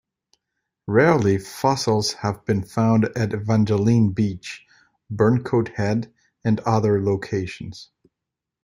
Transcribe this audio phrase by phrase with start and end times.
[0.87, 4.65] Rarely, fossils have been found at Evangeline Beach,
[5.13, 6.11] Burntcoat Head,
[6.43, 7.91] and other locations.